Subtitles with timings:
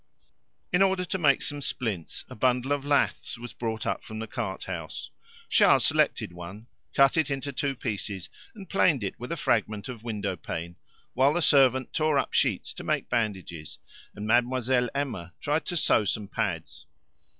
[0.73, 4.25] In order to make some splints a bundle of laths was brought up from the
[4.25, 5.11] cart house.
[5.47, 10.03] Charles selected one, cut it into two pieces and planed it with a fragment of
[10.03, 10.75] windowpane,
[11.13, 13.77] while the servant tore up sheets to make bandages,
[14.15, 16.87] and Mademoiselle Emma tried to sew some pads.